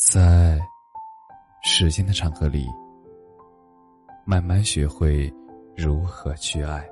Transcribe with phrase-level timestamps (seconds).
[0.00, 0.58] 在
[1.62, 2.66] 时间的长河里，
[4.24, 5.30] 慢慢学会
[5.76, 6.88] 如何去爱。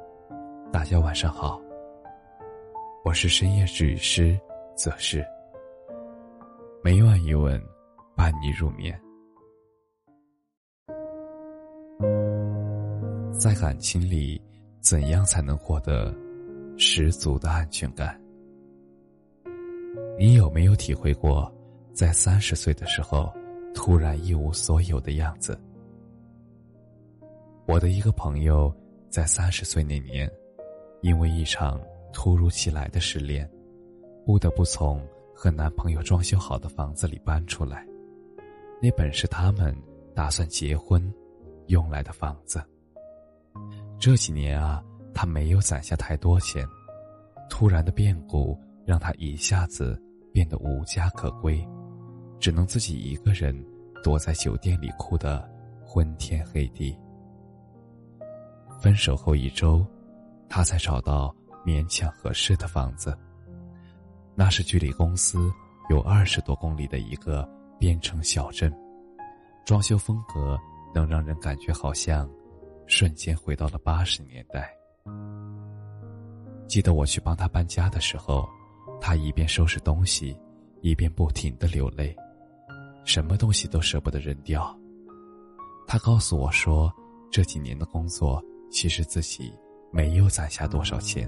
[0.71, 1.59] 大家晚上好，
[3.07, 4.39] 我是深夜治愈师
[4.77, 5.25] 则是
[6.85, 7.59] 每晚一吻
[8.15, 9.01] 伴你入眠。
[13.41, 14.39] 在感情里，
[14.81, 16.15] 怎样才能获得
[16.77, 18.21] 十足的安全感？
[20.19, 21.51] 你有没有体会过？
[21.99, 23.29] 在三十岁的时候，
[23.75, 25.61] 突然一无所有的样子。
[27.67, 28.73] 我的一个朋友
[29.09, 30.31] 在三十岁那年，
[31.03, 31.81] 因为一场
[32.13, 33.51] 突如其来的失恋，
[34.25, 37.85] 不得不从和男朋友装修好的房子里搬出来。
[38.81, 39.77] 那本是他们
[40.15, 41.13] 打算结婚
[41.67, 42.63] 用来的房子。
[43.99, 44.81] 这几年啊，
[45.13, 46.65] 他没有攒下太多钱，
[47.51, 48.57] 突然的变故
[48.87, 50.01] 让他一下子
[50.33, 51.61] 变得无家可归。
[52.41, 53.55] 只能自己一个人
[54.03, 55.49] 躲在酒店里哭得
[55.85, 56.97] 昏天黑地。
[58.81, 59.85] 分手后一周，
[60.49, 61.35] 他才找到
[61.67, 63.17] 勉强合适的房子。
[64.35, 65.51] 那是距离公司
[65.91, 68.73] 有二十多公里的一个边城小镇，
[69.65, 70.57] 装修风格
[70.95, 72.31] 能让人感觉好像
[72.87, 74.73] 瞬间回到了八十年代。
[76.69, 78.49] 记得我去帮他搬家的时候，
[79.01, 80.39] 他一边收拾东西，
[80.83, 82.15] 一边不停的流泪。
[83.09, 84.79] 什么东西都舍不得扔掉。
[85.87, 86.93] 他告诉我说，
[87.31, 89.51] 这几年的工作其实自己
[89.91, 91.27] 没有攒下多少钱，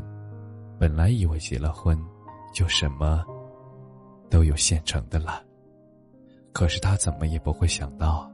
[0.78, 1.98] 本来以为结了婚
[2.52, 3.24] 就什么
[4.28, 5.42] 都有现成的了，
[6.52, 8.30] 可是他怎么也不会想到，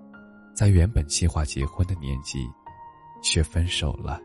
[0.52, 2.44] 在原本计划结婚的年纪，
[3.22, 4.20] 却分手了。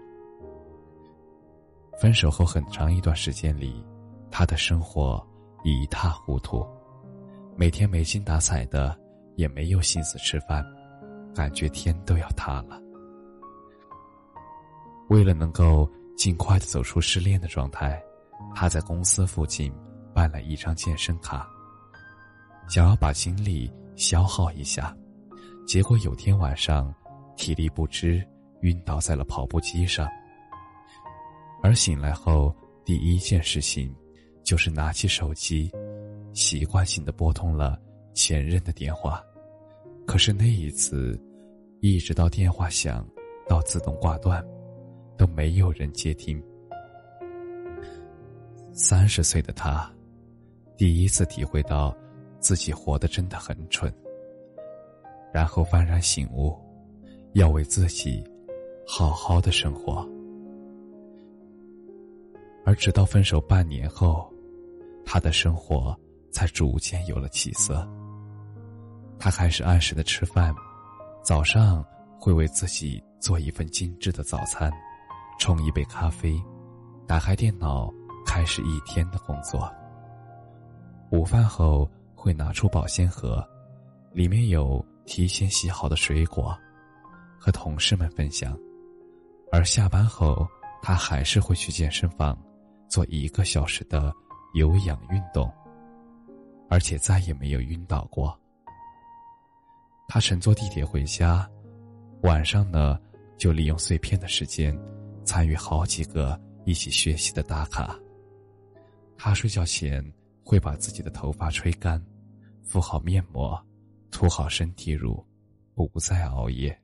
[2.00, 3.86] 分手后很长一段时间里，
[4.32, 5.24] 他的生活
[5.64, 6.66] 一塌糊涂，
[7.56, 9.00] 每天没精打采的。
[9.42, 10.64] 也没有心思吃饭，
[11.34, 12.80] 感觉天都要塌了。
[15.10, 18.00] 为了能够尽快的走出失恋的状态，
[18.54, 19.74] 他在公司附近
[20.14, 21.50] 办了一张健身卡，
[22.70, 24.96] 想要把精力消耗一下。
[25.66, 26.94] 结果有天晚上，
[27.36, 28.24] 体力不支，
[28.62, 30.08] 晕倒在了跑步机上。
[31.64, 33.92] 而醒来后，第一件事情
[34.44, 35.72] 就是拿起手机，
[36.32, 37.80] 习惯性的拨通了。
[38.14, 39.24] 前任的电话，
[40.06, 41.20] 可是那一次，
[41.80, 43.08] 一直到电话响，
[43.48, 44.46] 到自动挂断，
[45.18, 46.42] 都没有人接听。
[48.74, 49.90] 三十岁的他，
[50.78, 51.96] 第一次体会到
[52.40, 53.94] 自己活得真的很蠢。
[55.34, 56.58] 然后幡然醒悟，
[57.34, 58.22] 要为自己
[58.86, 60.06] 好好的生活。
[62.66, 64.30] 而直到分手半年后，
[65.06, 65.98] 他的生活
[66.32, 67.88] 才逐渐有了起色。
[69.24, 70.52] 他开始按时的吃饭，
[71.22, 71.86] 早上
[72.20, 74.72] 会为自己做一份精致的早餐，
[75.38, 76.44] 冲一杯咖啡，
[77.08, 77.94] 打开电脑
[78.26, 79.72] 开始一天的工作。
[81.12, 83.48] 午饭后会拿出保鲜盒，
[84.12, 86.58] 里面有提前洗好的水果，
[87.40, 88.58] 和同事们分享。
[89.52, 90.48] 而下班后，
[90.82, 92.36] 他还是会去健身房
[92.90, 94.12] 做一个小时的
[94.56, 95.48] 有氧运动，
[96.72, 98.36] 而且再也没有晕倒过。
[100.14, 101.50] 他乘坐地铁回家，
[102.24, 103.00] 晚上呢
[103.38, 104.78] 就利用碎片的时间，
[105.24, 107.98] 参与好几个一起学习的打卡。
[109.18, 110.04] 他睡觉前
[110.44, 112.06] 会把自己的头发吹干，
[112.62, 113.58] 敷好面膜，
[114.12, 115.26] 涂好身体乳，
[115.76, 116.78] 不再熬夜，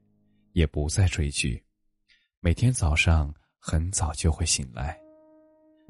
[0.53, 1.61] 也不再追剧。
[2.39, 3.29] 每天早上
[3.59, 4.97] 很早就会醒来。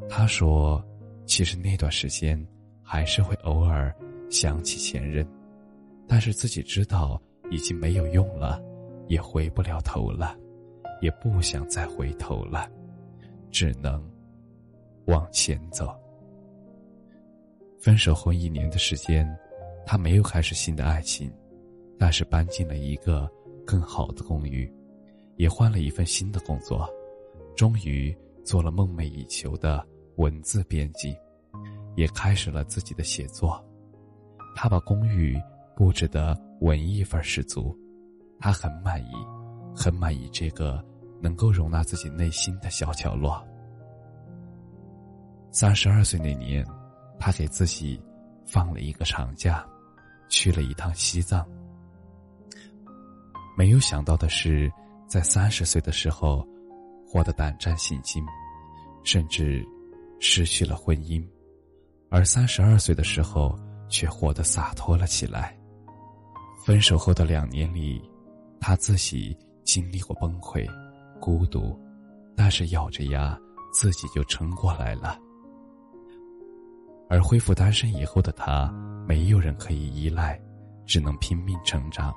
[0.09, 0.83] 他说
[1.27, 2.43] ：“其实那段时间
[2.81, 3.95] 还是会偶尔
[4.27, 5.23] 想起前任，
[6.07, 8.61] 但是自己知道。”已经没有用了，
[9.07, 10.37] 也回不了头了，
[10.99, 12.69] 也不想再回头了，
[13.49, 14.05] 只能
[15.05, 15.97] 往前走。
[17.79, 19.25] 分手后一年的时间，
[19.85, 21.31] 他没有开始新的爱情，
[21.97, 23.31] 但是搬进了一个
[23.65, 24.69] 更好的公寓，
[25.37, 26.85] 也换了一份新的工作，
[27.55, 28.13] 终于
[28.43, 29.87] 做了梦寐以求的
[30.17, 31.15] 文字编辑，
[31.95, 33.65] 也开始了自己的写作。
[34.53, 35.41] 他把公寓
[35.77, 36.35] 布置的。
[36.61, 37.77] 文艺范儿十足，
[38.39, 39.11] 他很满意，
[39.75, 40.83] 很满意这个
[41.21, 43.45] 能够容纳自己内心的小角落。
[45.51, 46.65] 三十二岁那年，
[47.19, 48.01] 他给自己
[48.43, 49.63] 放了一个长假，
[50.29, 51.47] 去了一趟西藏。
[53.55, 54.71] 没有想到的是，
[55.07, 56.43] 在三十岁的时候，
[57.07, 58.25] 活得胆战心惊，
[59.03, 59.63] 甚至
[60.19, 61.23] 失去了婚姻；
[62.09, 63.55] 而三十二岁的时候，
[63.89, 65.55] 却活得洒脱了起来。
[66.67, 68.03] 分手后的两年里，
[68.59, 69.33] 他自己
[69.63, 70.69] 经历过崩溃、
[71.17, 71.79] 孤独，
[72.35, 73.39] 但是咬着牙
[73.71, 75.17] 自己就撑过来了。
[77.09, 78.69] 而恢复单身以后的他，
[79.07, 80.37] 没有人可以依赖，
[80.85, 82.13] 只能拼命成长，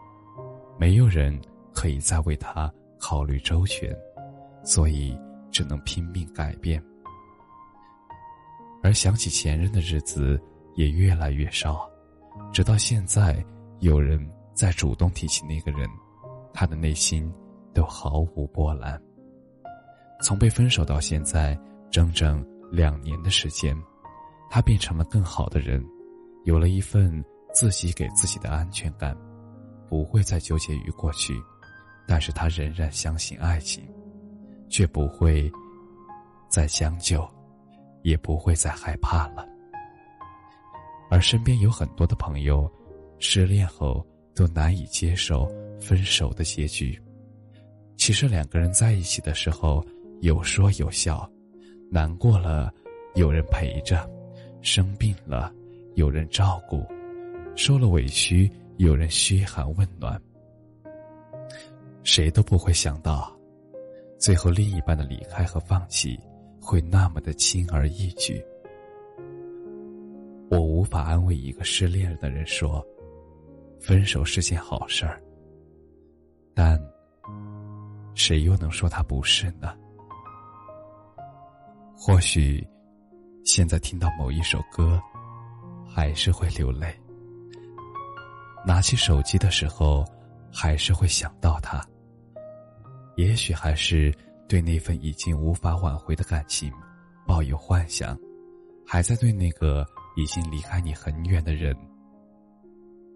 [0.80, 1.40] 没有人
[1.72, 2.68] 可以再为他
[2.98, 3.96] 考虑周全，
[4.64, 5.16] 所以
[5.52, 6.82] 只能拼命改变。
[8.82, 10.42] 而想起前任的日子
[10.74, 11.88] 也越来越少，
[12.52, 13.40] 直到现在，
[13.78, 14.18] 有人
[14.60, 15.88] 再主动提起那个人，
[16.52, 17.32] 他的内心
[17.72, 19.00] 都毫无波澜。
[20.20, 21.58] 从被分手到现在，
[21.90, 23.74] 整整两年的时间。
[24.50, 25.82] 他变成了更好的人，
[26.44, 27.24] 有了一份
[27.54, 29.16] 自己给自己的安全感，
[29.88, 31.42] 不会再纠结于过去，
[32.06, 33.82] 但是他仍然相信爱情，
[34.68, 35.50] 却不会
[36.50, 37.26] 再将就，
[38.02, 39.48] 也不会再害怕了。
[41.10, 42.70] 而身边有很多的朋友，
[43.18, 44.06] 失恋后
[44.40, 45.46] 都难以接受
[45.78, 46.98] 分手的结局。
[47.98, 49.84] 其实两个人在一起的时候，
[50.22, 51.30] 有说有笑，
[51.90, 52.72] 难过了
[53.14, 54.10] 有人陪着。
[54.62, 55.52] 生病了，
[55.94, 56.78] 有人照顾；
[57.54, 60.18] 受了委屈，有人嘘寒问暖。
[62.02, 63.30] 谁都不会想到，
[64.18, 66.18] 最后另一半的离开和放弃
[66.58, 68.42] 会那么的轻而易举。
[70.50, 72.82] 我无法安慰一个失恋了的人说，
[73.80, 75.20] 分手是件好事儿。
[76.54, 76.80] 但，
[78.14, 79.74] 谁又能说他不是呢？
[81.96, 82.66] 或许。
[83.42, 85.00] 现在听到某一首歌，
[85.88, 86.94] 还是会流泪。
[88.66, 90.04] 拿起手机的时候，
[90.52, 91.82] 还是会想到他。
[93.16, 94.14] 也许还是
[94.46, 96.70] 对那份已经无法挽回的感情
[97.26, 98.16] 抱有幻想，
[98.86, 99.86] 还在对那个
[100.16, 101.74] 已经离开你很远的人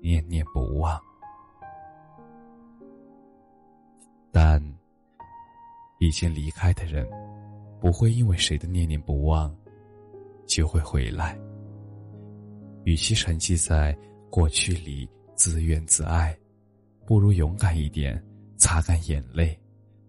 [0.04, 1.00] 念念不忘。
[4.30, 4.62] 但
[5.98, 7.08] 已经离开的人，
[7.80, 9.50] 不会因为谁的念念不忘。
[10.46, 11.34] 就会回来。
[12.84, 13.96] 与其沉寂在
[14.28, 16.38] 过去里自怨自艾，
[17.06, 18.22] 不如勇敢一点，
[18.58, 19.58] 擦干眼泪，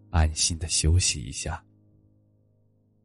[0.09, 1.63] 安心的休息一下。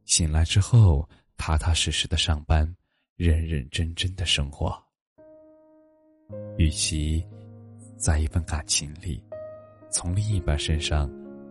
[0.06, 2.66] 醒来之后，踏踏实实的上班，
[3.14, 4.89] 认认真真的生活。
[6.56, 7.24] 与其
[7.96, 9.22] 在一份感情里，
[9.90, 11.10] 从另一半身上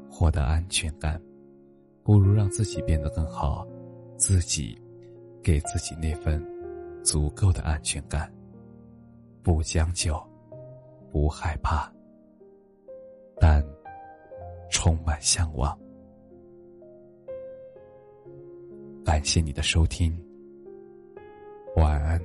[0.09, 1.21] 获得安全感，
[2.03, 3.67] 不如让自己变得更好，
[4.17, 4.79] 自己。
[5.41, 6.45] 给自己那份
[7.01, 8.29] 足够的安全感，
[9.41, 10.21] 不将就，
[11.13, 11.89] 不害怕，
[13.39, 13.65] 但
[14.69, 15.75] 充满向往。
[19.05, 20.13] 感谢你的收听，
[21.77, 22.21] 晚安。